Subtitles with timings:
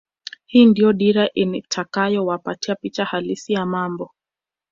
[0.45, 4.11] Hii ndio dira itakayowapatia picha halisi ya mambo